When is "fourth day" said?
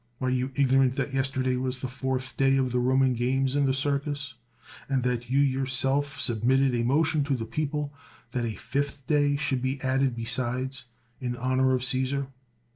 1.87-2.57